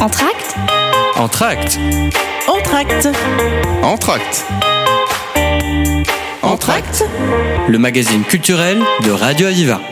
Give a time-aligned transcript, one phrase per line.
[0.00, 0.54] Entracte
[1.16, 1.78] Entracte
[2.48, 3.08] Entracte.
[3.82, 4.44] Entracte
[6.42, 7.04] Entracte.
[7.68, 9.89] Le magazine culturel de Radio Aviva.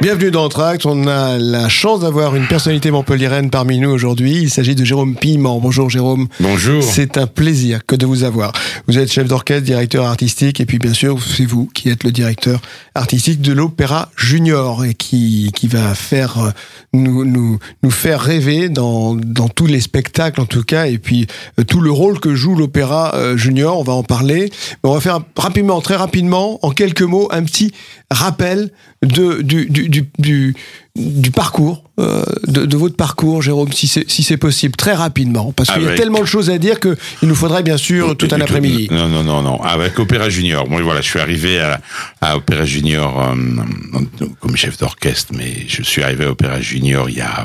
[0.00, 0.86] Bienvenue dans Entracte.
[0.86, 4.32] On a la chance d'avoir une personnalité montpelliéraine parmi nous aujourd'hui.
[4.40, 5.60] Il s'agit de Jérôme Piment.
[5.60, 6.26] Bonjour Jérôme.
[6.40, 6.82] Bonjour.
[6.82, 8.52] C'est un plaisir que de vous avoir.
[8.88, 12.12] Vous êtes chef d'orchestre, directeur artistique, et puis bien sûr, c'est vous qui êtes le
[12.12, 12.62] directeur
[12.94, 16.50] artistique de l'Opéra Junior et qui, qui va faire euh,
[16.94, 21.26] nous, nous, nous faire rêver dans, dans tous les spectacles en tout cas, et puis
[21.58, 23.78] euh, tout le rôle que joue l'Opéra euh, Junior.
[23.78, 24.50] On va en parler.
[24.82, 27.74] On va faire rapidement, très rapidement, en quelques mots, un petit
[28.10, 28.70] rappel
[29.02, 29.88] de, du, du,
[30.18, 30.54] du,
[30.96, 35.52] du, parcours, euh, de, de votre parcours, Jérôme, si c'est si c'est possible, très rapidement,
[35.52, 38.16] parce qu'il y a tellement de choses à dire que il nous faudrait bien sûr
[38.16, 38.88] tout un après-midi.
[38.90, 39.62] Non, non, non, non.
[39.62, 40.66] Avec Opéra Junior.
[40.66, 41.80] Bon, voilà, je suis arrivé à,
[42.20, 47.16] à Opéra Junior euh, comme chef d'orchestre, mais je suis arrivé à Opéra Junior il
[47.16, 47.44] y a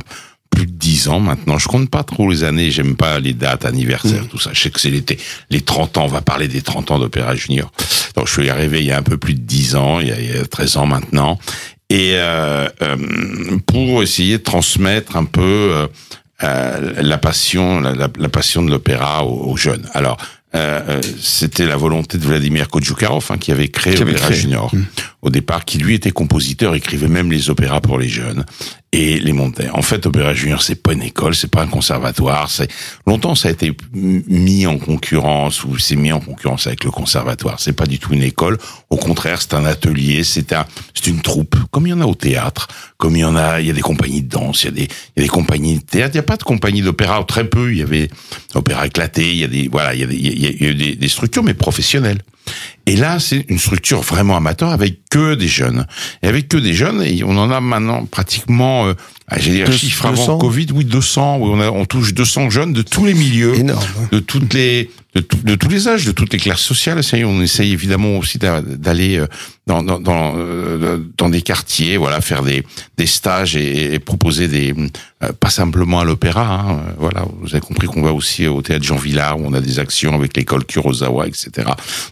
[0.56, 1.58] plus de dix ans maintenant.
[1.60, 4.28] Je compte pas trop les années, j'aime pas les dates, anniversaires, Mm.
[4.28, 4.50] tout ça.
[4.54, 5.18] Je sais que c'est l'été.
[5.52, 7.72] Les 30 ans, on va parler des 30 ans d'Opéra Junior.
[8.16, 10.12] Donc, je suis arrivé il y a un peu plus de 10 ans, il y
[10.12, 11.38] a, il y a 13 ans maintenant.
[11.92, 12.96] Et euh, euh,
[13.68, 15.88] pour essayer de transmettre un peu euh,
[16.44, 19.88] euh, la passion, la, la- la passion de l'opéra aux, aux jeunes.
[19.94, 20.18] Alors,
[20.56, 24.36] euh, euh, c'était la volonté de Vladimir Kodjoukarov hein, qui avait créé créé.
[24.36, 24.72] Junior
[25.22, 28.46] au départ, qui lui était compositeur, écrivait même les opéras pour les jeunes
[28.96, 29.70] et les montait.
[29.72, 32.50] En fait, Opéra Junior, c'est pas une école, c'est pas un conservatoire.
[32.50, 32.72] C'est
[33.06, 37.60] longtemps ça a été mis en concurrence ou c'est mis en concurrence avec le conservatoire.
[37.60, 38.58] C'est pas du tout une école.
[38.90, 42.06] Au contraire, c'est un atelier, c'est un, c'est une troupe, comme il y en a
[42.06, 44.68] au théâtre, comme il y en a, il y a des compagnies de danse, il
[44.68, 46.16] y a des, il y a des compagnies de théâtre.
[46.16, 47.74] Il y a pas de compagnie d'opéra, très peu.
[47.74, 48.10] Il y avait
[48.54, 51.08] opéra éclaté, il y a des, voilà, il y a il y a, des, des
[51.10, 52.22] structures, mais professionnelles.
[52.86, 55.88] Et là, c'est une structure vraiment amateur avec que des jeunes.
[56.22, 58.94] Et avec que des jeunes, et on en a maintenant pratiquement, euh,
[59.28, 60.24] ah, j'ai des chiffres 200?
[60.24, 63.56] avant Covid, oui, 200, oui, on, a, on touche 200 jeunes de tous les milieux
[63.56, 63.84] Énorme.
[64.12, 67.00] de toutes les de, de tous les âges, de toutes les classes sociales.
[67.26, 69.28] On essaye évidemment aussi d'a- d'aller euh,
[69.66, 72.64] dans dans dans, euh, dans des quartiers, voilà, faire des
[72.98, 74.74] des stages et, et proposer des
[75.24, 76.46] euh, pas simplement à l'opéra.
[76.70, 79.62] Hein, voilà, vous avez compris qu'on va aussi au théâtre Jean Villard où on a
[79.62, 81.50] des actions avec l'école Kurosawa, etc.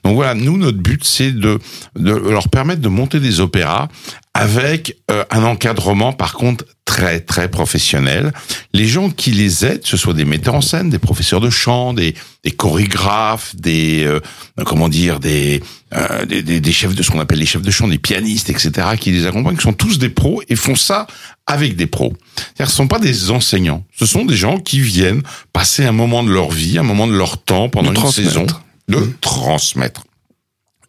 [0.03, 1.59] Donc voilà, nous notre but c'est de
[1.97, 3.89] de leur permettre de monter des opéras
[4.33, 8.33] avec euh, un encadrement par contre très très professionnel.
[8.73, 11.93] Les gens qui les aident, ce soit des metteurs en scène, des professeurs de chant,
[11.93, 12.13] des,
[12.43, 14.19] des chorégraphes, des euh,
[14.65, 15.63] comment dire, des,
[15.93, 18.71] euh, des, des chefs de ce qu'on appelle les chefs de chant, des pianistes, etc.
[18.99, 21.07] qui les accompagnent, qui sont tous des pros et font ça
[21.47, 22.13] avec des pros.
[22.35, 25.23] C'est-à-dire, ce sont pas des enseignants, ce sont des gens qui viennent
[25.53, 28.45] passer un moment de leur vie, un moment de leur temps pendant une saison,
[28.87, 30.03] de transmettre.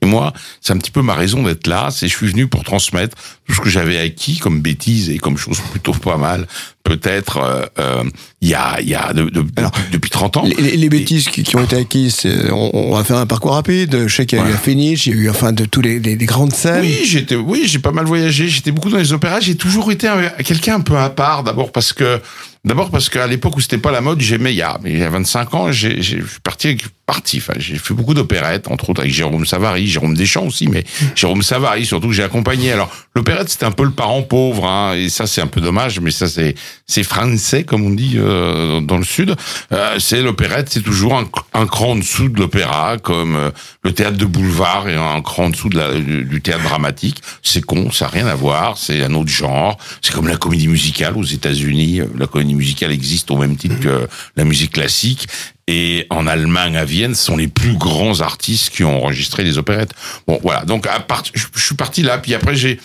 [0.04, 1.88] Et moi, c'est un petit peu ma raison d'être là.
[1.90, 3.16] C'est je suis venu pour transmettre
[3.48, 6.46] tout ce que j'avais acquis comme bêtises et comme choses plutôt pas mal.
[6.82, 8.04] Peut-être euh, euh,
[8.42, 10.44] il y a il y a de- de- Alors, depuis 30 ans.
[10.44, 14.06] Les, bêtises qui, qui ont été acquises, c'est- on, on va faire un parcours rapide.
[14.06, 15.80] Je sais qu'il y a eu la Féniche, il y a eu enfin de tous
[15.80, 16.82] les, les- les grandes scènes.
[16.82, 18.48] Oui, j'étais, oui, j'ai pas mal voyagé.
[18.48, 19.40] J'étais beaucoup dans les opéras.
[19.40, 21.42] J'ai toujours été un- quelqu'un un peu à part.
[21.44, 22.20] D'abord parce que,
[22.64, 24.52] d'abord parce qu'à l'époque où c'était pas la mode, j'aimais.
[24.52, 26.00] Il y a, il y a 25 ans, j'ai,
[26.42, 27.38] parti, avec- parti.
[27.38, 31.42] Enfin, j'ai fait beaucoup d'opérettes, entre autres avec Jérôme Savary, Jérôme Deschamps aussi, mais Jérôme
[31.42, 32.72] Savary surtout que j'ai accompagné.
[32.72, 36.00] Alors, l'opérette c'était un peu le parent pauvre, hein, et ça c'est un peu dommage,
[36.00, 36.54] mais ça c'est,
[36.86, 39.34] c'est français comme on dit euh, dans le sud.
[39.72, 43.50] Euh, c'est l'opérette, c'est toujours un, un cran en dessous de l'opéra, comme euh,
[43.82, 47.20] le théâtre de boulevard et un cran en dessous de la, du, du théâtre dramatique.
[47.42, 49.76] C'est con, ça n'a rien à voir, c'est un autre genre.
[50.00, 52.00] C'est comme la comédie musicale aux États-Unis.
[52.00, 55.28] Euh, La comédie musicale existe au même titre que la musique classique.
[55.66, 59.56] Et en Allemagne, à Vienne, ce sont les plus grands artistes qui ont enregistré les
[59.58, 59.92] opérettes.
[60.26, 60.64] Bon, voilà.
[60.64, 62.18] Donc, à part, je, suis parti là.
[62.18, 62.78] Puis après, j'ai,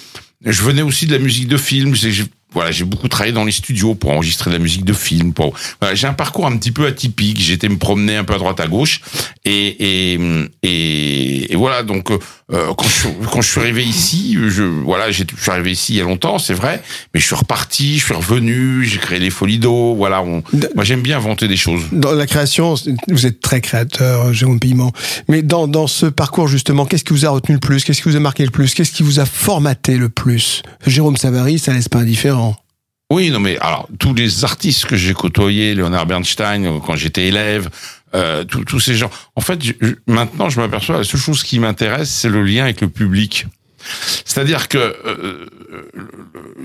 [0.46, 1.94] je venais aussi de la musique de film.
[1.96, 5.34] J'ai- voilà, j'ai beaucoup travaillé dans les studios pour enregistrer de la musique de film.
[5.34, 5.54] Pour,
[5.94, 7.40] j'ai un parcours un petit peu atypique.
[7.40, 9.02] J'étais me promener un peu à droite à gauche,
[9.46, 10.18] et
[10.64, 11.84] et voilà.
[11.84, 12.10] Donc,
[12.52, 15.94] euh, quand je suis, quand je suis arrivé ici, je voilà, je suis arrivé ici
[15.94, 16.82] il y a longtemps, c'est vrai,
[17.14, 19.94] mais je suis reparti, je suis revenu, j'ai créé les Folies d'eau.
[19.96, 20.42] Voilà, on,
[20.76, 21.84] moi j'aime bien inventer des choses.
[21.92, 22.74] Dans la création,
[23.10, 24.92] vous êtes très créateur, Jérôme Piment.
[25.28, 28.10] Mais dans, dans ce parcours, justement, qu'est-ce qui vous a retenu le plus Qu'est-ce qui
[28.10, 30.64] vous a marqué le plus Qu'est-ce qui vous a formaté le plus?
[30.88, 32.56] Jérôme Savary, ça laisse pas indifférent.
[33.12, 37.26] Oui, non, mais alors tous les artistes que j'ai côtoyés, Leonard Bernstein, euh, quand j'étais
[37.26, 37.70] élève,
[38.16, 39.10] euh, tous ces gens.
[39.36, 39.74] En fait, je-
[40.08, 43.46] maintenant, je m'aperçois la seule chose qui m'intéresse, c'est le lien avec le public.
[44.26, 45.46] C'est-à-dire que euh,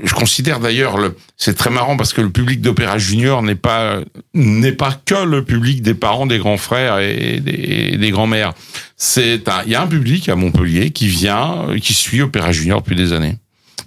[0.03, 4.01] je considère d'ailleurs le c'est très marrant parce que le public d'Opéra Junior n'est pas
[4.35, 8.53] n'est pas que le public des parents, des grands frères et des, des grands-mères.
[8.97, 12.97] C'est il y a un public à Montpellier qui vient, qui suit Opéra Junior depuis
[12.97, 13.37] des années.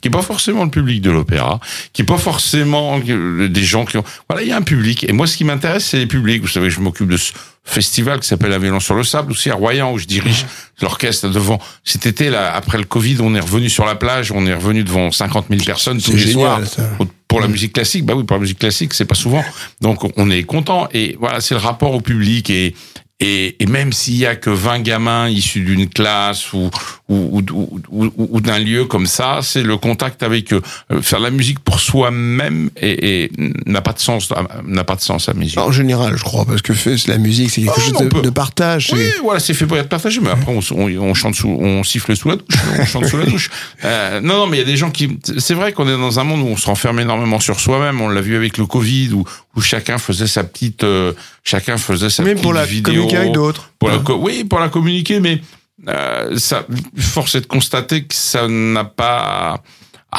[0.01, 1.59] Qui est pas forcément le public de l'opéra,
[1.93, 4.03] qui est pas forcément des gens qui ont.
[4.29, 5.05] Voilà, il y a un public.
[5.07, 6.41] Et moi, ce qui m'intéresse, c'est les publics.
[6.41, 7.33] Vous savez, je m'occupe de ce
[7.63, 10.45] festival qui s'appelle Avion sur le sable, aussi à Royan, où je dirige
[10.81, 11.59] l'orchestre devant.
[11.83, 14.83] Cet été, là, après le Covid, on est revenu sur la plage, on est revenu
[14.83, 16.65] devant 50 000 personnes tous les soirs.
[16.65, 16.89] ça.
[17.27, 19.43] Pour la musique classique, bah oui, pour la musique classique, c'est pas souvent.
[19.81, 20.87] Donc on est content.
[20.93, 22.73] Et voilà, c'est le rapport au public et
[23.19, 26.69] et, et même s'il y a que 20 gamins issus d'une classe ou
[27.09, 30.61] ou, ou, ou, ou- d'un lieu comme ça, c'est le contact avec eux.
[30.91, 33.31] Euh, Faire la musique pour soi-même et, et
[33.65, 34.31] n'a pas de sens,
[34.65, 35.57] n'a pas de sens à mes yeux.
[35.59, 36.73] En général, je crois, parce que
[37.09, 38.89] la musique, c'est quelque Ah, chose de, partage.
[38.93, 40.59] Oui, voilà, c'est fait pour être partagé, mais après on,
[41.01, 43.49] on chante sous, on siffle sous la douche, on chante sous la douche.
[43.85, 46.19] Euh, non, non, mais il y a des gens qui, c'est vrai qu'on est dans
[46.19, 48.01] un monde où on se renferme énormément sur soi-même.
[48.01, 49.23] On l'a vu avec le Covid, où,
[49.57, 51.13] où chacun faisait sa petite, euh,
[51.43, 52.93] chacun faisait sa Même petite pour la vidéo.
[52.93, 53.71] communiquer avec d'autres.
[53.81, 55.41] Oui, pour la communiquer, mais
[55.87, 56.65] euh, ça,
[56.95, 59.63] force est de constater que ça n'a pas.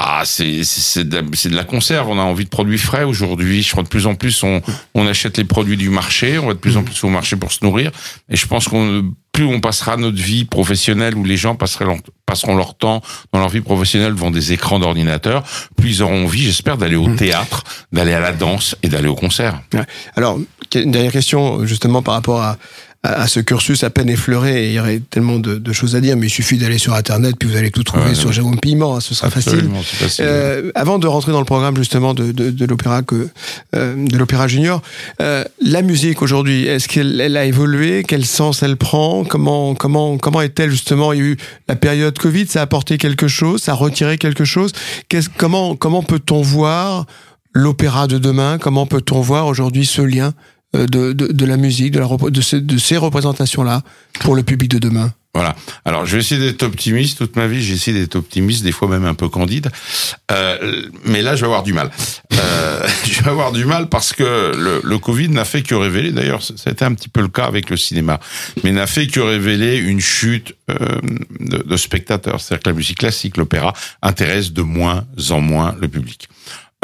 [0.00, 2.08] Ah, c'est c'est c'est de, de la conserve.
[2.08, 3.62] On a envie de produits frais aujourd'hui.
[3.62, 4.62] Je crois de plus en plus on
[4.94, 6.38] on achète les produits du marché.
[6.38, 7.90] On va de plus en plus au marché pour se nourrir.
[8.28, 12.76] Et je pense qu'on plus on passera notre vie professionnelle où les gens passeront leur
[12.76, 13.02] temps
[13.32, 15.44] dans leur vie professionnelle devant des écrans d'ordinateur,
[15.76, 17.62] plus ils auront envie, j'espère, d'aller au théâtre,
[17.92, 19.60] d'aller à la danse et d'aller au concert.
[19.74, 19.84] Ouais.
[20.16, 20.40] Alors,
[20.74, 22.56] une dernière question, justement, par rapport à,
[23.02, 24.64] à, à ce cursus à peine effleuré.
[24.64, 26.94] Et il y aurait tellement de, de choses à dire, mais il suffit d'aller sur
[26.94, 28.32] Internet, puis vous allez tout trouver Ouais, sur ouais.
[28.34, 29.52] Jérôme Piment, hein, ce sera facile.
[29.54, 30.24] Absolument, c'est facile.
[30.26, 33.28] Euh, avant de rentrer dans le programme justement de, de, de l'opéra que
[33.76, 34.82] euh, de l'opéra junior,
[35.20, 38.04] euh, la musique aujourd'hui, est-ce qu'elle elle a évolué?
[38.06, 39.24] Quel sens elle prend?
[39.24, 41.12] Comment comment comment est-elle justement?
[41.12, 41.36] Il y a eu
[41.68, 44.72] la période Covid, ça a apporté quelque chose, ça a retiré quelque chose.
[45.08, 47.06] Qu'est-ce comment comment peut-on voir
[47.52, 48.58] l'opéra de demain?
[48.58, 50.32] Comment peut-on voir aujourd'hui ce lien
[50.74, 53.82] de, de, de la musique, de, la, de, ces, représentations-là
[54.20, 55.56] pour le public de demain Voilà.
[55.86, 57.18] Alors, je vais essayer d'être optimiste.
[57.18, 59.70] Toute ma vie, j'ai essayé d'être optimiste, des fois même un peu candide.
[60.30, 61.90] Euh, mais là, je vais avoir du mal.
[62.34, 64.52] Euh, je vais avoir du mal parce que
[64.84, 67.78] le, Covid n'a fait que révéler, d'ailleurs, été un petit peu le cas avec le
[67.78, 68.20] cinéma,
[68.62, 71.00] mais n'a fait que révéler une chute euh,
[71.40, 72.42] de, spectateurs.
[72.42, 73.72] C'est-à-dire que la musique classique, l'opéra,
[74.02, 76.28] intéresse de moins en moins le public.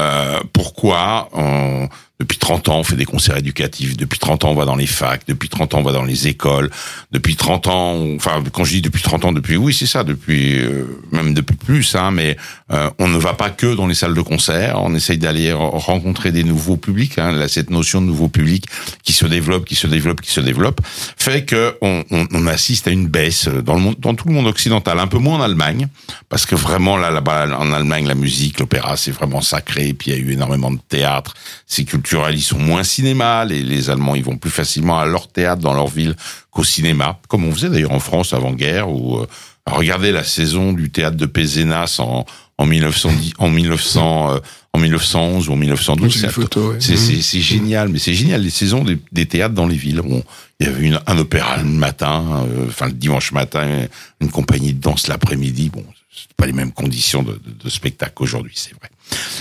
[0.01, 1.29] Euh, pourquoi?
[1.33, 1.89] On-
[2.21, 3.97] Depuis 30 ans, on fait des concerts éducatifs.
[3.97, 5.23] Depuis 30 ans, on va dans les facs.
[5.27, 6.71] Depuis 30 ans, on va dans les écoles.
[7.11, 10.61] Depuis 30 ans, enfin, quand je dis depuis 30 ans, depuis, oui, c'est ça, depuis,
[10.61, 12.37] euh, même depuis plus, hein, mais
[12.71, 14.81] euh, on ne va pas que dans les salles de concert.
[14.81, 17.19] On essaye d'aller re- rencontrer des nouveaux publics.
[17.19, 18.67] Hein, là, cette notion de nouveau public
[19.03, 20.81] qui se développe, qui se développe, qui se développe,
[21.17, 24.47] fait que on, on, assiste à une baisse dans le monde, dans tout le monde
[24.47, 25.89] occidental, un peu moins en Allemagne,
[26.29, 29.93] parce que vraiment là, là-bas, en Allemagne, la musique, l'opéra, c'est vraiment sacré.
[29.95, 31.35] Puis il y a eu énormément de théâtre.
[31.67, 33.45] C'est culturel, ils sont moins cinéma.
[33.45, 36.15] Les, les Allemands, ils vont plus facilement à leur théâtre dans leur ville
[36.51, 38.91] qu'au cinéma, comme on faisait d'ailleurs en France avant-guerre.
[38.91, 39.27] Ou euh,
[39.67, 42.25] regardez la saison du théâtre de Pézenas en
[42.57, 44.39] en 1910, en 1900, euh,
[44.75, 46.13] en 1911 ou en 1912.
[46.13, 46.21] J'ai
[47.21, 47.43] c'est ouais.
[47.43, 50.01] génial, mais c'est génial les saisons des, des théâtres dans les villes.
[50.01, 50.23] On-
[50.61, 53.67] il y avait une, un opéra le matin, euh, enfin le dimanche matin,
[54.21, 55.69] une compagnie de danse l'après-midi.
[55.71, 55.85] Bon,
[56.17, 58.89] c'est pas les mêmes conditions de, de, de spectacle qu'aujourd'hui, c'est vrai.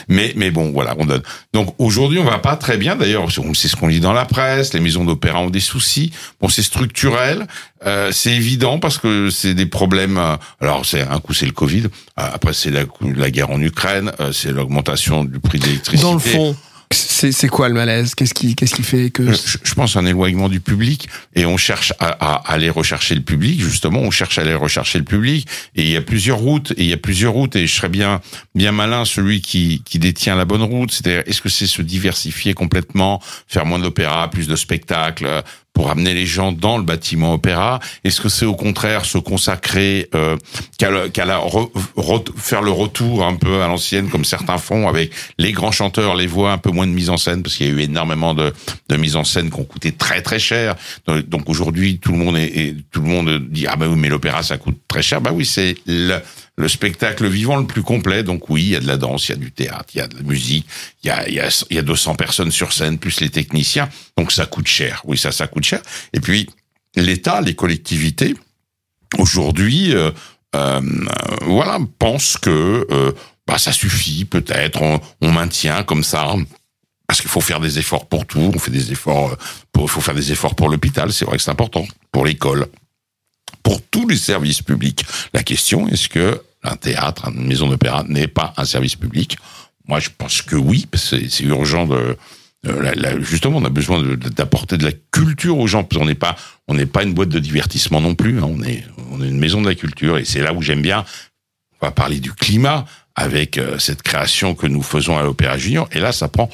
[0.10, 1.22] Mais mais bon, voilà, on donne.
[1.54, 2.96] Donc aujourd'hui, on va pas très bien.
[2.96, 4.74] D'ailleurs, c'est ce qu'on lit dans la presse.
[4.74, 6.12] Les maisons d'opéra ont des soucis.
[6.42, 7.48] Bon, c'est structurel,
[7.86, 10.18] euh, c'est évident parce que c'est des problèmes.
[10.18, 11.84] euh, alors, c'est un coup, c'est le Covid.
[11.86, 12.82] euh, Après, c'est la,
[13.16, 14.12] la guerre en Ukraine.
[14.20, 16.04] euh, c'est l'augmentation du prix de l'électricité.
[16.04, 16.56] Dans le fond,
[16.94, 18.16] c'est quoi le malaise?
[18.16, 21.94] Qu'est-ce qui qui fait que Je, je pense un éloignement du public et on cherche
[22.00, 25.84] à, à aller rechercher le public justement on cherche à aller rechercher le public et
[25.84, 28.22] il y a plusieurs routes et il y a plusieurs routes et je serais bien
[28.56, 32.54] bien malin celui qui qui détient la bonne route c'est-à-dire est-ce que c'est se diversifier
[32.54, 35.42] complètement faire moins d'opéra plus de spectacles euh,
[35.74, 40.08] pour amener les gens dans le bâtiment opéra Est-ce que c'est au contraire se consacrer
[40.14, 40.38] euh,
[40.78, 45.52] qu'à re- re- faire le retour un peu à l'ancienne comme certains font avec les
[45.52, 47.74] grands chanteurs, les voix, un peu moins de mise en scène parce qu'il y a
[47.74, 48.54] eu énormément de,
[48.90, 50.76] de mise en scène qui ont coûté très très cher.
[51.08, 54.10] Donc, aujourd'hui tout le monde est, est- tout le monde dit ah bah oui mais
[54.10, 55.22] l'opéra ça coûte très cher.
[55.22, 56.20] Bah oui c'est le,
[56.56, 58.24] le spectacle vivant le plus complet.
[58.24, 60.02] Donc oui il y a de la danse, il y a du théâtre, il y
[60.02, 60.68] a de la musique,
[61.04, 63.90] il y a y a, y a 200 personnes sur scène plus les techniciens.
[64.18, 65.02] Donc ça coûte cher.
[65.06, 65.82] Oui ça ça coûte cher.
[66.14, 66.50] Et puis
[66.96, 68.36] l'État, les collectivités
[69.18, 70.12] aujourd'hui, euh,
[70.56, 70.82] euh,
[71.42, 73.12] voilà, pensent que euh,
[73.48, 76.34] bah, ça suffit, peut-être, on, on maintient comme ça.
[77.08, 79.36] Parce qu'il faut faire des efforts pour tout, on fait des efforts, euh,
[79.72, 82.68] pour, il faut faire des efforts pour l'hôpital, c'est vrai que c'est important, pour l'école,
[83.62, 85.06] pour tous les services publics.
[85.34, 89.38] La question, est-ce que un théâtre, une maison d'opéra n'est pas un service public?
[89.88, 92.18] Moi, je pense que oui, c'est urgent de,
[92.68, 94.02] euh, justement, on a besoin
[94.36, 95.84] d'apporter de la culture aux gens.
[95.84, 96.36] Qu'on n'est pas,
[96.68, 98.40] on n'est pas une boîte de divertissement non plus.
[98.40, 98.48] hein.
[98.50, 101.04] On est, on est une maison de la culture, et c'est là où j'aime bien.
[101.82, 102.86] On va parler du climat.
[103.16, 105.88] avec euh, cette création que nous faisons à l'Opéra Junior.
[105.92, 106.50] Et là, ça prend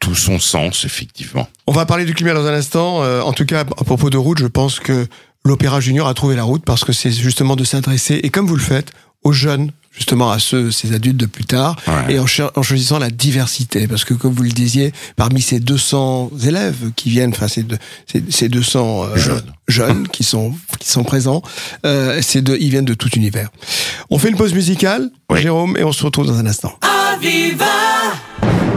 [0.00, 1.48] tout son sens, effectivement.
[1.68, 3.04] On va parler du climat dans un instant.
[3.04, 5.06] Euh, en tout cas, à propos de route, je pense que
[5.44, 8.56] l'Opéra Junior a trouvé la route parce que c'est justement de s'adresser, et comme vous
[8.56, 8.92] le faites,
[9.24, 12.14] aux jeunes, justement à ceux, ces adultes de plus tard, Ouais.
[12.14, 16.90] et en, choisissant la diversité, parce que comme vous le disiez, parmi ces 200 élèves
[16.96, 17.78] qui viennent, enfin ces, deux-
[18.10, 19.42] ces, ces 200 euh, Jeunes.
[19.68, 21.42] jeunes qui sont qui sont présents,
[21.84, 23.50] euh, c'est de, ils viennent de tout univers.
[24.10, 25.40] On fait une pause musicale, Oui.
[25.42, 26.72] Jérôme, et on se retrouve dans un instant.
[27.22, 28.71] De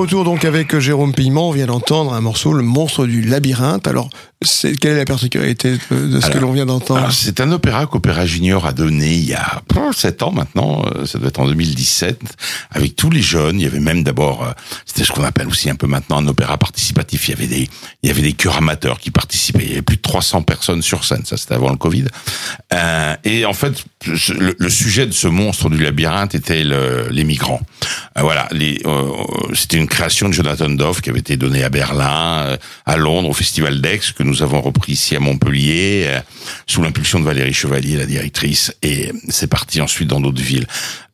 [0.00, 3.86] retour donc avec Jérôme Piment, on vient d'entendre un morceau, le monstre du labyrinthe.
[3.86, 4.08] Alors,
[4.42, 8.24] c'est, quelle est la particularité de, ce que l'on vient d'entendre c'est un opéra qu'Opéra
[8.24, 12.18] Junior a donné il y a 7 ans maintenant, euh, ça doit être en 2017,
[12.70, 13.60] avec tous les jeunes.
[13.60, 14.52] Il y avait même d'abord, euh,
[14.86, 17.28] c'était ce qu'on appelle aussi un peu maintenant un opéra participatif.
[17.28, 17.68] Il y avait des,
[18.02, 19.62] il y avait des chœurs amateurs qui participaient.
[19.64, 21.22] Il y avait plus de 300 personnes sur scène.
[21.24, 22.04] Ça, c'était avant le Covid.
[22.72, 27.24] Euh, et en fait, le, le sujet de ce monstre du labyrinthe était le- les
[27.24, 27.60] migrants.
[28.16, 29.08] Euh, voilà, les, euh,
[29.54, 32.56] c'était une création de Jonathan Doff qui avait été donnée à Berlin, euh,
[32.86, 36.20] à Londres, au Festival d'Aix, que nous avons repris ici à Montpellier, euh,
[36.66, 40.66] sous l'impulsion de Valérie Chevalier, la directrice, et c'est parti ensuite dans d'autres villes.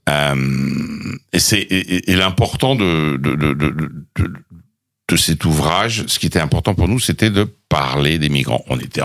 [0.08, 3.54] Euh, et c'est et, l'important de de, de,
[5.08, 8.64] de, cet ouvrage, ce qui était important pour nous, c'était de parler des migrants.
[8.68, 9.02] On était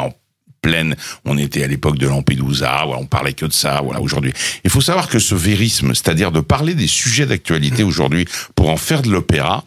[0.62, 4.32] pleine, on était à l'époque de Lampedusa, voilà, on parlait que de ça, voilà, aujourd'hui.
[4.64, 8.78] Il faut savoir que ce vérisme, c'est-à-dire de parler des sujets d'actualité aujourd'hui pour en
[8.78, 9.66] faire de l'opéra,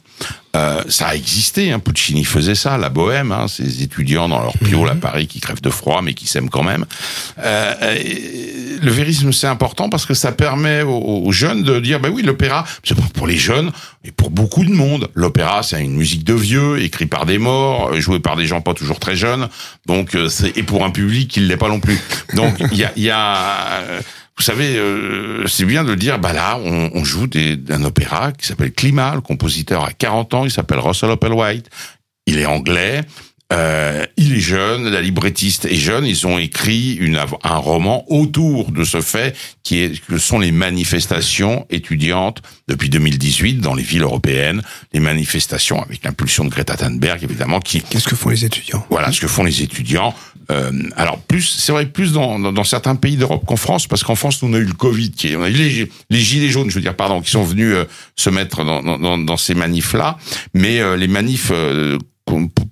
[0.56, 1.72] euh, ça a existé.
[1.72, 1.78] Hein.
[1.80, 5.60] Puccini faisait ça, la bohème, hein, ces étudiants dans leur piole à Paris qui crèvent
[5.62, 6.84] de froid mais qui s'aiment quand même.
[7.38, 12.00] Euh, et le vérisme, c'est important parce que ça permet aux, aux jeunes de dire,
[12.00, 13.72] bah oui, l'opéra, c'est pour- pour les jeunes
[14.04, 15.08] et pour beaucoup de monde.
[15.14, 18.60] L'opéra, c'est une musique de vieux, écrit par des morts, euh, joué par des gens
[18.60, 19.48] pas toujours très jeunes.
[19.86, 21.98] Donc, euh, c'est et pour un public qui ne l'est pas non plus.
[22.34, 24.00] Donc, il y a, y a euh,
[24.36, 28.72] vous savez, euh, c'est bien de dire, bah là, on, joue des, opéra qui s'appelle
[28.72, 29.14] Climat.
[29.14, 31.70] Le compositeur a 40 ans, il s'appelle Russell Opplewhite.
[32.26, 33.02] Il est anglais.
[33.52, 36.06] Euh, il est jeune, la librettiste est jeune.
[36.06, 40.50] Ils ont écrit une, un roman autour de ce fait qui est que sont les
[40.50, 47.22] manifestations étudiantes depuis 2018 dans les villes européennes, les manifestations avec l'impulsion de Greta Thunberg
[47.22, 48.84] évidemment qui Qu'est-ce que font les étudiants?
[48.88, 50.14] Voilà ce que font les étudiants.
[50.50, 54.02] Euh, alors plus, c'est vrai plus dans, dans, dans certains pays d'Europe qu'en France, parce
[54.02, 56.20] qu'en France, nous, on a eu le Covid, qui est, on a eu les, les
[56.20, 57.84] gilets jaunes, je veux dire, pardon, qui sont venus euh,
[58.16, 60.18] se mettre dans, dans, dans, ces manifs-là,
[60.52, 61.98] mais euh, les manifs euh,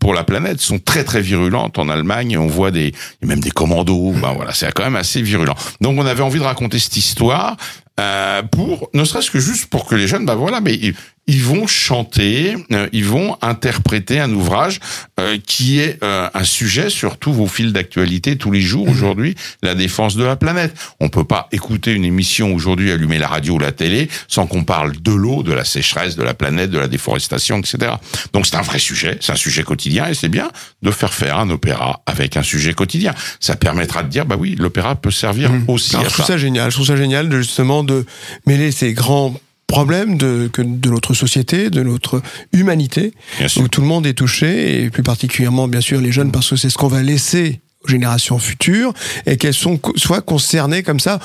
[0.00, 2.36] pour la planète sont très très virulentes en Allemagne.
[2.38, 2.92] On voit des,
[3.22, 4.12] même des commandos.
[4.20, 5.54] Ben voilà, c'est quand même assez virulent.
[5.80, 7.56] Donc on avait envie de raconter cette histoire
[8.00, 10.78] euh, pour, ne serait-ce que juste pour que les jeunes, ben voilà, mais
[11.26, 14.80] ils, vont chanter, euh, ils vont interpréter un ouvrage
[15.20, 19.34] euh, qui est euh, un sujet sur tous vos fils d'actualité tous les jours aujourd'hui,
[19.62, 20.74] la défense de la planète.
[21.00, 24.64] On peut pas écouter une émission aujourd'hui, allumer la radio ou la télé, sans qu'on
[24.64, 27.92] parle de l'eau, de la sécheresse, de la planète, de la déforestation, etc.
[28.32, 30.50] Donc c'est un vrai sujet, c'est un sujet quotidien, et c'est bien
[30.82, 33.14] de faire faire un opéra avec un sujet quotidien.
[33.38, 36.32] Ça permettra de dire, bah oui, l'opéra peut servir aussi Alors, à je trouve ça.
[36.32, 36.70] ça génial.
[36.70, 38.04] Je trouve ça génial de justement de
[38.46, 39.34] mêler ces grands
[39.72, 42.20] problèmes de, que de notre société, de notre
[42.52, 43.14] humanité,
[43.56, 46.56] où tout le monde est touché, et plus particulièrement, bien sûr, les jeunes, parce que
[46.56, 48.92] c'est ce qu'on va laisser aux générations futures,
[49.24, 51.20] et qu'elles soient concernées comme ça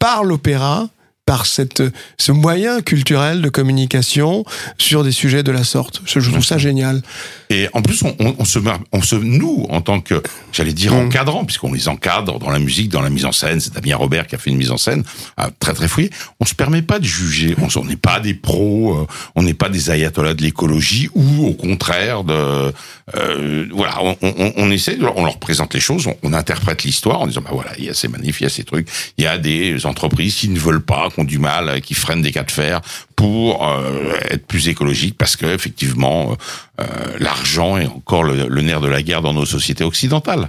[0.00, 0.88] par l'opéra,
[1.24, 1.82] par cette,
[2.18, 4.44] ce moyen culturel de communication
[4.76, 6.02] sur des sujets de la sorte.
[6.04, 7.00] Je, trouve ça génial.
[7.48, 8.58] Et en plus, on, on, on se,
[8.92, 10.20] on se, nous, en tant que,
[10.52, 11.06] j'allais dire, Mm.
[11.06, 14.26] encadrant, puisqu'on les encadre dans la musique, dans la mise en scène, c'est Damien Robert
[14.26, 15.04] qui a fait une mise en scène
[15.40, 16.10] euh, très très fouillée,
[16.40, 17.54] on se permet pas de juger.
[17.76, 21.54] On n'est pas des pros, euh, on n'est pas des ayatollahs de l'écologie, ou au
[21.54, 22.72] contraire de,
[23.16, 26.32] euh, voilà, on, on, on essaie, de leur- on leur présente les choses, on, on
[26.32, 28.64] interprète l'histoire en disant, bah voilà, il y a ces manifs, il y a ces
[28.64, 28.88] trucs,
[29.18, 32.22] il y a des entreprises qui ne veulent pas, qui du mal, euh, qui freinent
[32.22, 32.80] des cas de fer
[33.16, 36.36] pour euh, être plus écologiques, parce que effectivement,
[36.80, 36.84] euh,
[37.18, 40.48] l'argent est encore le nerf de la guerre dans nos sociétés occidentales.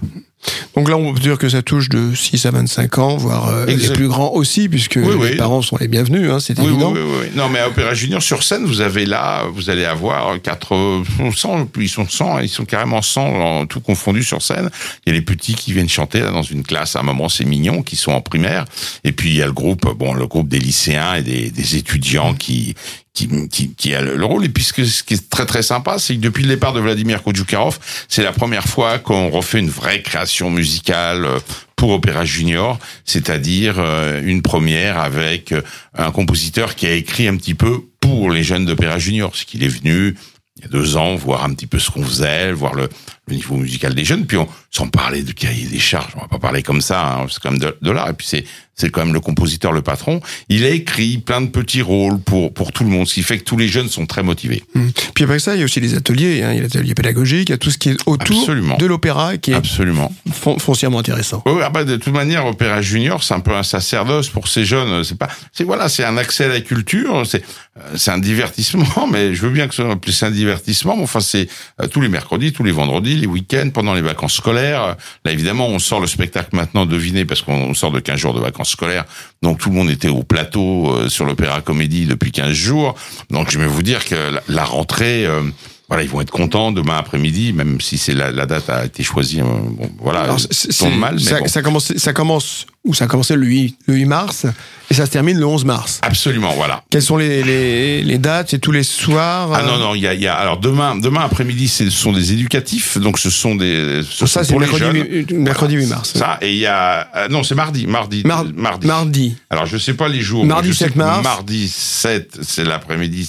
[0.76, 3.66] Donc là, on peut dire que ça touche de 6 à 25 ans, voire euh,
[3.66, 5.30] les plus grands aussi, puisque Oui, oui.
[5.32, 6.92] les parents sont les bienvenus, hein, c'est Oui, évident.
[6.92, 7.28] oui, oui.
[7.36, 11.04] Non, mais à Opéra Junior, sur scène, vous avez là, vous allez avoir 4,
[11.36, 14.70] 100, ils sont 100, ils sont carrément 100, en tout confondu sur scène.
[15.06, 17.30] Il y a les petits qui viennent chanter là, dans une classe, à un moment,
[17.30, 18.66] c'est mignon, qui sont en primaire.
[19.04, 21.76] Et puis, il y a le groupe, bon, le groupe des lycéens et des, des
[21.78, 22.76] étudiants qui,
[23.14, 24.46] qui, qui, qui a le, le rôle.
[24.46, 26.80] Et puis, ce, ce qui est très, très sympa, c'est que depuis le départ de
[26.80, 31.40] Vladimir Kodjoukarov, c'est la première fois qu'on refait une vraie création musicale euh,
[31.76, 35.62] pour Opéra Junior, c'est-à-dire euh, une première avec euh,
[35.98, 39.64] un compositeur qui a écrit un petit peu pour les jeunes d'Opéra Junior, parce qu'il
[39.64, 40.16] est venu
[40.56, 42.88] il y a deux ans voir un petit peu ce qu'on faisait, voir le,
[43.28, 46.28] le niveau musical des jeunes, puis on, sans parler de cahier des charges, on va
[46.28, 49.06] pas parler comme ça, hein, c'est même de, de l'art, et puis c'est c'est quand
[49.06, 52.84] même le compositeur, le patron, il a écrit plein de petits rôles pour pour tout
[52.84, 54.64] le monde, ce qui fait que tous les jeunes sont très motivés.
[54.74, 54.88] Mmh.
[55.14, 57.50] Puis après ça, il y a aussi les ateliers, hein, il y a l'atelier pédagogique,
[57.50, 58.78] il y a tout ce qui est autour Absolument.
[58.78, 60.12] de l'opéra qui est Absolument.
[60.32, 61.44] fon- foncièrement intéressant.
[61.46, 64.66] Oui, ah bah, de toute manière, Opéra Junior, c'est un peu un sacerdoce pour ces
[64.66, 65.04] jeunes.
[65.04, 67.24] C'est pas, c'est voilà, c'est un accès à la culture.
[67.26, 67.44] C'est,
[67.78, 70.96] euh, c'est un divertissement, mais je veux bien que ce soit ça un divertissement.
[70.96, 71.48] Mais enfin, c'est
[71.82, 74.96] euh, tous les mercredis, tous les vendredis, les week-ends, pendant les vacances scolaires.
[75.26, 76.86] Là, évidemment, on sort le spectacle maintenant.
[76.86, 79.06] Devinez, parce qu'on sort de 15 jours de vacances scolaires.
[79.42, 82.96] Donc tout le monde était au plateau euh, sur l'Opéra Comédie depuis 15 jours.
[83.30, 85.26] Donc je vais vous dire que la, la rentrée.
[85.26, 85.42] euh,
[85.90, 89.04] voilà, ils vont être contents demain après-midi, même si c'est la, la date a été
[89.04, 89.42] choisie.
[89.42, 90.38] euh, Bon, voilà, Alors,
[90.80, 91.48] tombe mal, mais ça, bon.
[91.48, 94.46] ça commence, ça commence, ou ça a commencé le 8, le 8 mars,
[94.92, 96.00] et ça se termine le 11 mars.
[96.02, 96.84] Absolument, voilà.
[96.90, 98.50] Quelles sont les, les, les dates?
[98.52, 100.60] C'est tous les soirs Ah euh, non non, il y a, il y a alors
[100.60, 104.60] demain demain après-midi ce sont des éducatifs donc ce sont des ce Ça, c'est pour
[104.60, 106.14] les mercredi, mercredi 8 mars.
[106.16, 108.86] Ça et il y a euh, non c'est mardi mardi Mar- mardi.
[108.88, 109.36] Mardi.
[109.50, 110.46] Alors je sais pas les jours.
[110.46, 111.24] Mardi mais je sais 7 que mars.
[111.24, 113.28] Mardi 7 c'est l'après-midi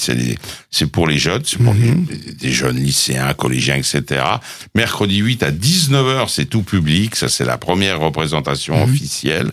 [0.70, 2.06] c'est pour les jeunes c'est pour Mhm.
[2.10, 4.22] les- des jeunes lycéens collégiens etc.
[4.74, 8.82] Mercredi 8 à 19h c'est tout public ça c'est la première représentation Mhm.
[8.92, 9.43] officielle.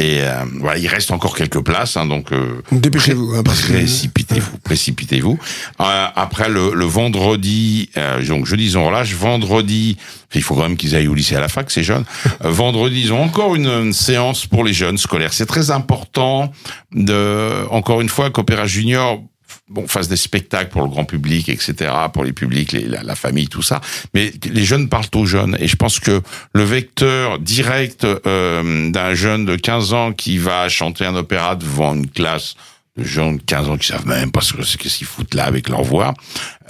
[0.00, 3.34] Et euh, voilà, il reste encore quelques places, hein, donc euh, Dépêchez-vous.
[3.34, 5.36] hein, Précipitez-vous, précipitez-vous.
[5.80, 9.96] Euh, après le, le vendredi, euh, donc jeudi ils ont relâche, vendredi,
[10.36, 12.04] il faut quand même qu'ils aillent au lycée à la fac, ces jeunes.
[12.44, 15.32] Euh, vendredi ils ont encore une, une séance pour les jeunes scolaires.
[15.32, 16.52] C'est très important
[16.94, 19.20] de, encore une fois, qu'Opéra Junior
[19.68, 23.48] bon, fasse des spectacles pour le grand public, etc., pour les publics, la, la famille,
[23.48, 23.80] tout ça.
[24.14, 25.56] Mais les jeunes parlent aux jeunes.
[25.60, 30.68] Et je pense que le vecteur direct euh, d'un jeune de 15 ans qui va
[30.68, 32.56] chanter un opéra devant une classe
[32.98, 35.34] de gens de 15 ans qui savent même pas ce que- ce qu'est-ce qu'ils foutent
[35.34, 36.14] là avec leur voix,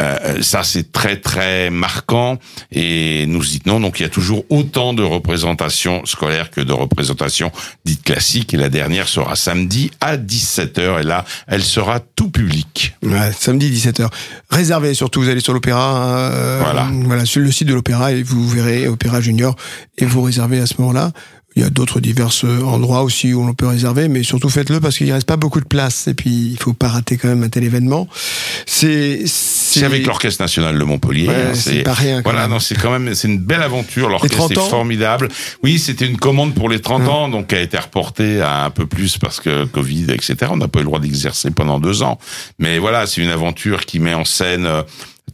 [0.01, 2.39] euh, ça c'est très très marquant
[2.71, 3.81] et nous y tenons.
[3.81, 7.51] Donc il y a toujours autant de représentations scolaires que de représentations
[7.85, 8.55] dites classiques.
[8.55, 12.95] Et la dernière sera samedi à 17h et là elle sera tout public.
[13.03, 14.09] Ouais, samedi 17h.
[14.51, 16.89] Réservez surtout, vous allez sur l'opéra, euh, Voilà.
[17.05, 19.57] voilà, sur le site de l'opéra et vous verrez Opéra Junior
[19.97, 21.13] et vous réservez à ce moment-là.
[21.59, 22.31] Il y a d'autres divers
[22.65, 25.65] endroits aussi où l'on peut réserver, mais surtout faites-le parce qu'il reste pas beaucoup de
[25.67, 28.07] place et puis il faut pas rater quand même un tel événement.
[28.65, 31.27] C'est C'est avec l'Orchestre National de Montpellier.
[31.27, 32.51] Ouais, hein, c'est pas rien, Voilà, même.
[32.53, 34.09] non, c'est quand même, c'est une belle aventure.
[34.09, 35.29] L'orchestre 30 est formidable.
[35.65, 37.09] Oui, c'était une commande pour les 30 Hum.
[37.09, 40.37] ans, donc qui a été reportée à un peu plus parce que Covid, etc.
[40.51, 42.21] On n'a pas eu le droit d'exercer pendant deux ans.
[42.61, 44.83] Mais voilà, c'est une aventure qui met en scène euh,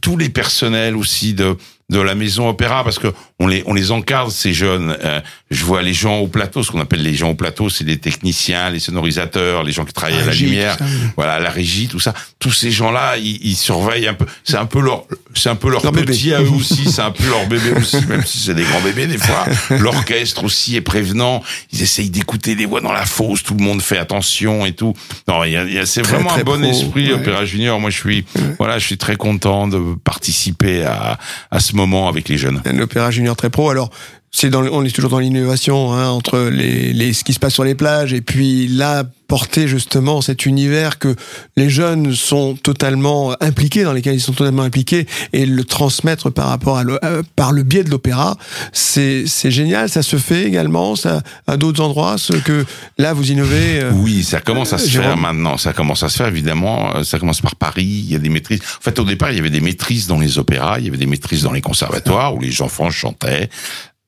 [0.01, 1.55] tous les personnels aussi de
[1.91, 4.97] de la maison opéra parce que on les on les encadre ces jeunes.
[5.03, 5.21] Euh,
[5.55, 7.97] je vois les gens au plateau, ce qu'on appelle les gens au plateau, c'est les
[7.97, 11.07] techniciens, les sonorisateurs, les gens qui travaillent à la régie, lumière, tout ça, oui.
[11.15, 12.13] voilà la régie, tout ça.
[12.39, 14.25] Tous ces gens-là, ils, ils surveillent un peu.
[14.43, 16.13] C'est un peu leur c'est un peu leur, Leur bébé.
[16.13, 18.81] petit à eux aussi, c'est un peu leur bébé aussi, même si c'est des grands
[18.81, 19.45] bébés des fois.
[19.79, 21.41] L'orchestre aussi est prévenant.
[21.71, 24.93] Ils essayent d'écouter les voix dans la fosse, tout le monde fait attention et tout.
[25.27, 27.13] Non, il y a, y a- c'est vraiment très un bon pro, esprit ouais.
[27.19, 27.79] Opéra Junior.
[27.79, 28.25] Moi, je suis
[28.57, 31.17] voilà, je suis très content de participer à
[31.51, 32.61] à ce moment avec les jeunes.
[32.65, 33.69] un opéra junior très pro.
[33.69, 33.89] Alors,
[34.37, 37.53] c'est dans, on est toujours dans l'innovation hein, entre les, les, ce qui se passe
[37.53, 41.15] sur les plages et puis là porter justement cet univers que
[41.55, 46.49] les jeunes sont totalement impliqués, dans lesquels ils sont totalement impliqués, et le transmettre par
[46.49, 48.37] rapport à le, euh, par le biais de l'opéra,
[48.73, 49.89] c'est c'est génial.
[49.89, 52.65] Ça se fait également, ça à d'autres endroits, ce que
[52.97, 53.79] là vous innovez.
[53.79, 55.57] Euh, oui, ça commence à se faire maintenant.
[55.57, 57.03] Ça commence à se faire évidemment.
[57.03, 58.03] Ça commence par Paris.
[58.05, 58.59] Il y a des maîtrises.
[58.79, 60.97] En fait, au départ, il y avait des maîtrises dans les opéras, il y avait
[60.97, 63.49] des maîtrises dans les conservatoires où les enfants chantaient.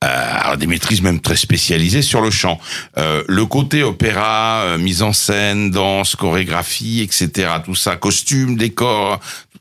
[0.04, 2.60] Euh, des maîtrises même très spécialisées sur le chant.
[2.98, 7.50] Euh, le côté opéra, euh, mise en scène, danse, chorégraphie, etc.
[7.64, 9.18] Tout ça, costume, décor,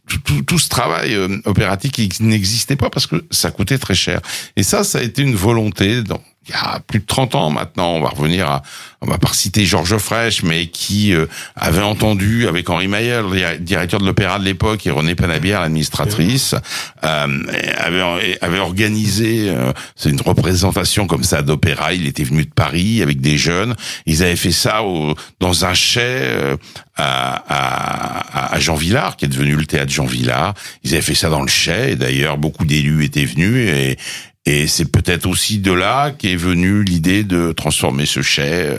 [0.08, 4.22] tout, tout, ce travail euh, opératique qui n'existait pas parce que ça coûtait très cher.
[4.56, 6.04] Et ça, ça a été une volonté.
[6.48, 8.62] Il y a plus de 30 ans maintenant, on va revenir à,
[9.02, 13.58] on va pas citer Georges Frêche, mais qui euh, avait entendu avec Henri Mayer, le
[13.58, 16.56] directeur de l'opéra de l'époque, et René Panabière, l'administratrice,
[17.04, 17.44] euh,
[17.78, 21.94] avait, avait organisé euh, c'est une représentation comme ça d'opéra.
[21.94, 23.76] Il était venu de Paris avec des jeunes.
[24.06, 26.58] Ils avaient fait ça au, dans un chai euh,
[26.96, 30.54] à, à, à, Jean Villard, qui est devenu le théâtre Jean Villard.
[30.84, 33.98] Ils avaient fait ça dans le chai, et d'ailleurs beaucoup d'élus étaient venus et,
[34.48, 38.78] et c'est peut-être aussi de là qu'est venue l'idée de transformer ce chai euh,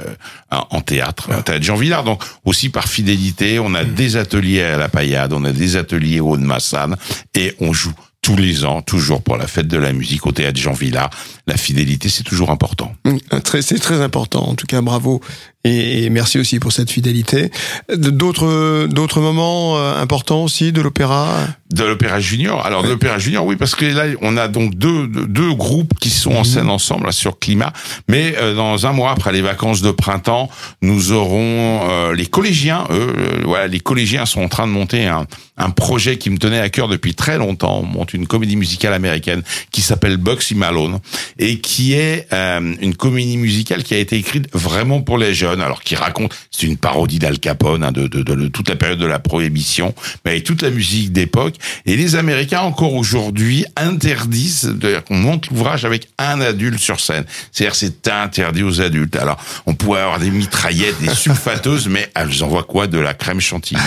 [0.50, 2.04] en théâtre, un théâtre Jean Villard.
[2.04, 3.92] Donc aussi par fidélité, on a mm.
[3.92, 6.96] des ateliers à la Paillade, on a des ateliers au de Massane
[7.34, 10.58] et on joue tous les ans, toujours pour la fête de la musique au théâtre
[10.58, 11.10] Jean Villard.
[11.48, 12.94] La fidélité, c'est toujours important.
[13.06, 13.16] Mm,
[13.62, 14.46] c'est très important.
[14.50, 15.22] En tout cas, bravo
[15.64, 17.50] et merci aussi pour cette fidélité.
[17.94, 21.46] D'autres d'autres moments euh, importants aussi de l'opéra?
[21.70, 22.64] De l'opéra junior.
[22.64, 26.10] Alors de l'opéra junior, oui, parce que là on a donc deux deux groupes qui
[26.10, 26.44] sont en mhm.
[26.44, 27.72] scène ensemble là, sur climat.
[28.08, 30.48] Mais euh, dans un mois après les vacances de printemps,
[30.80, 32.86] nous aurons euh, les collégiens.
[32.90, 35.26] Eux, voilà, les collégiens sont en train de monter un
[35.58, 37.80] un projet qui me tenait à cœur depuis très longtemps.
[37.80, 41.00] On monte une comédie musicale américaine qui s'appelle Bugsy Malone
[41.38, 45.82] et qui est une comédie musicale qui a été écrite vraiment pour les jeunes alors
[45.82, 49.06] qui raconte, c'est une parodie d'Al Capone, hein, de, de, de, toute la période de
[49.06, 51.54] la prohibition, mais avec toute la musique d'époque.
[51.86, 54.74] Et les Américains, encore aujourd'hui, interdisent
[55.06, 57.24] qu'on monte l'ouvrage avec un adulte sur scène.
[57.52, 59.16] C'est-à-dire c'est interdit aux adultes.
[59.16, 62.86] Alors, on pourrait avoir des mitraillettes, des sulfateuses, mais elles envoient quoi?
[62.86, 63.80] De la crème chantilly.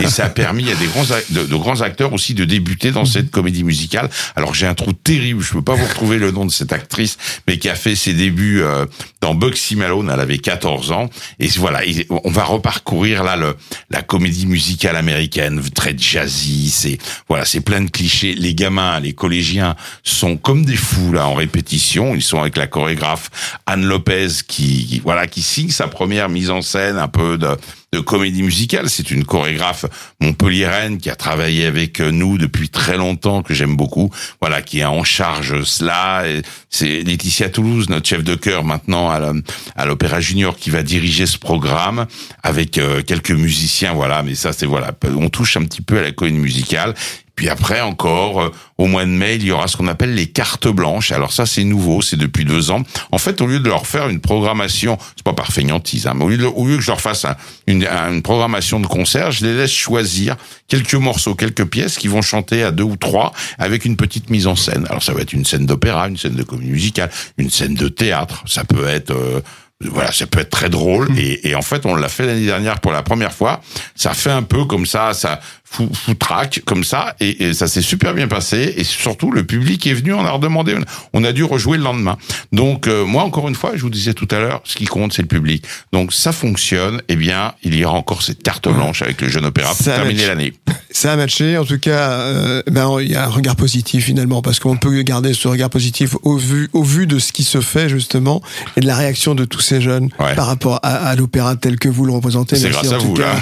[0.00, 3.04] Et ça a permis à des grands, de, de grands acteurs aussi de débuter dans
[3.04, 4.08] cette comédie musicale.
[4.36, 6.97] Alors, j'ai un trou terrible, je peux pas vous retrouver le nom de cette actrice,
[7.46, 8.86] mais qui a fait ses débuts euh,
[9.20, 13.56] dans Bugsy Malone, elle avait 14 ans, et voilà, on va reparcourir là le,
[13.90, 16.70] la comédie musicale américaine, très jazzy.
[16.70, 18.34] C'est voilà, c'est plein de clichés.
[18.34, 22.14] Les gamins, les collégiens sont comme des fous là en répétition.
[22.14, 23.30] Ils sont avec la chorégraphe
[23.66, 27.56] Anne Lopez qui voilà qui signe sa première mise en scène un peu de
[27.92, 28.90] de comédie musicale.
[28.90, 29.86] C'est une chorégraphe
[30.20, 34.10] montpelliéraine qui a travaillé avec nous depuis très longtemps, que j'aime beaucoup.
[34.40, 36.24] Voilà, qui est en charge cela.
[36.68, 41.38] C'est Laetitia Toulouse, notre chef de chœur maintenant à l'Opéra Junior, qui va diriger ce
[41.38, 42.06] programme
[42.42, 43.92] avec euh, quelques musiciens.
[43.92, 46.94] Voilà, mais ça c'est voilà, on touche un petit peu à la comédie musicale.
[47.38, 50.26] Puis après encore, euh, au mois de mai, il y aura ce qu'on appelle les
[50.26, 51.12] cartes blanches.
[51.12, 52.82] Alors ça, c'est nouveau, c'est depuis deux ans.
[53.12, 56.24] En fait, au lieu de leur faire une programmation, c'est pas par feignantise, hein, mais
[56.24, 57.26] au lieu, au lieu que je leur fasse
[57.68, 60.34] une, une, programmation de concert, je les laisse choisir
[60.66, 64.48] quelques morceaux, quelques pièces qui vont chanter à deux ou trois avec une petite mise
[64.48, 64.88] en scène.
[64.90, 67.86] Alors ça va être une scène d'opéra, une scène de comédie musicale, une scène de
[67.86, 68.42] théâtre.
[68.48, 69.40] Ça peut être euh,
[69.84, 71.08] voilà, ça peut être très drôle.
[71.10, 71.18] Mmh.
[71.18, 73.60] Et, et, en fait, on l'a fait l'année dernière pour la première fois.
[73.94, 78.14] Ça fait un peu comme ça, ça fout, track comme ça, et, ça s'est super
[78.14, 78.74] bien passé.
[78.76, 80.76] Et surtout, le public est venu, on a redemandé,
[81.12, 82.16] on a dû rejouer le lendemain.
[82.52, 85.12] Donc euh, moi, encore une fois, je vous disais tout à l'heure, ce qui compte,
[85.12, 85.64] c'est le public.
[85.92, 87.02] Donc ça fonctionne.
[87.08, 90.26] Eh bien, il y aura encore cette carte blanche avec le jeune opéra pour terminer
[90.26, 90.54] l'année.
[90.90, 91.58] Ça a matché.
[91.58, 95.02] En tout cas, euh, ben il y a un regard positif finalement, parce qu'on peut
[95.02, 98.42] garder ce regard positif au vu au vu de ce qui se fait justement
[98.76, 102.04] et de la réaction de tous ces jeunes par rapport à, l'opéra tel que vous
[102.04, 102.56] le représentez.
[102.56, 103.34] C'est grâce à vous là.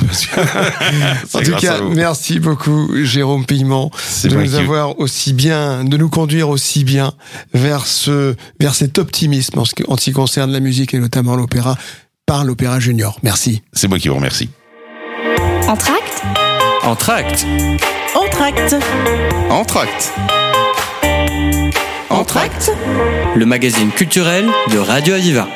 [1.34, 3.90] en tout cas, merci beaucoup Jérôme Piment
[4.24, 7.12] de nous avoir aussi bien, de nous conduire aussi bien
[7.54, 11.76] vers ce vers cet optimisme en ce qui concerne la musique et notamment l'opéra
[12.26, 13.18] par l'Opéra Junior.
[13.22, 13.62] Merci.
[13.72, 14.50] C'est moi qui vous remercie.
[15.68, 16.22] Entracte
[16.86, 17.44] Entracte
[18.14, 18.76] Entracte
[19.50, 20.12] Entracte
[22.10, 22.70] Entracte
[23.34, 25.48] Le magazine culturel de Radio Aviva.